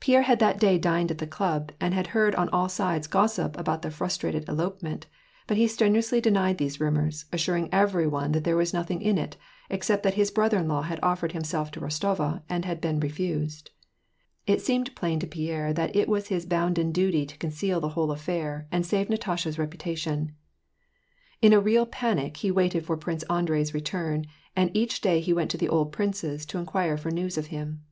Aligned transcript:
Pierre 0.00 0.22
had 0.22 0.40
that 0.40 0.58
day 0.58 0.78
dined 0.78 1.12
at 1.12 1.18
the 1.18 1.28
club, 1.28 1.70
and 1.80 1.94
had 1.94 2.08
heard 2.08 2.34
on 2.34 2.48
all 2.48 2.68
sides 2.68 3.06
gossip 3.06 3.56
about 3.56 3.82
the 3.82 3.90
frustrated 3.92 4.48
elopement, 4.48 5.06
but 5.46 5.56
he 5.56 5.66
strenu 5.66 5.98
ously 5.98 6.20
denied 6.20 6.58
these 6.58 6.80
rumors, 6.80 7.26
assuring 7.32 7.68
every 7.70 8.04
one 8.08 8.32
that 8.32 8.42
there 8.42 8.56
was 8.56 8.74
nothing 8.74 9.00
in 9.00 9.16
it, 9.16 9.36
except 9.70 10.02
that 10.02 10.14
his 10.14 10.32
brother 10.32 10.58
in 10.58 10.66
law 10.66 10.82
had 10.82 10.98
offered 11.04 11.30
himself 11.30 11.70
to 11.70 11.78
Kostova, 11.78 12.42
and 12.48 12.80
been 12.80 12.98
refused. 12.98 13.70
It 14.44 14.60
seemed 14.60 14.96
plain 14.96 15.20
to 15.20 15.26
Pierre 15.28 15.72
that 15.72 15.94
it 15.94 16.08
was 16.08 16.26
his 16.26 16.46
bounden 16.46 16.90
duty 16.90 17.24
to 17.24 17.38
conceal 17.38 17.78
the 17.78 17.90
whole 17.90 18.10
affair, 18.10 18.66
and 18.72 18.84
save 18.84 19.08
Natasha's 19.08 19.56
reputation. 19.56 20.34
In 21.40 21.52
a 21.52 21.60
real 21.60 21.86
panic 21.86 22.38
he 22.38 22.50
waited 22.50 22.84
for 22.84 22.96
Prince 22.96 23.22
Andrei's 23.30 23.72
return, 23.72 24.24
and 24.56 24.72
each 24.76 25.00
day 25.00 25.20
he 25.20 25.32
went 25.32 25.52
to 25.52 25.56
the 25.56 25.68
old 25.68 25.92
prince's 25.92 26.44
to 26.46 26.58
inquire 26.58 26.96
for 26.96 27.12
news 27.12 27.38
of 27.38 27.46
him. 27.54 27.84